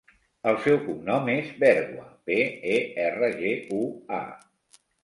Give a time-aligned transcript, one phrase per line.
[0.51, 2.41] El seu cognom és Bergua: be,
[2.79, 3.85] e, erra, ge, u,
[4.23, 4.25] a.